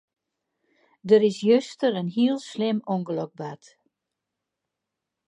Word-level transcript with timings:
Der 1.07 1.21
is 1.29 1.37
juster 1.49 1.91
in 2.01 2.09
heel 2.15 2.37
slim 2.51 2.77
ûngelok 2.93 3.31
bard. 3.39 3.63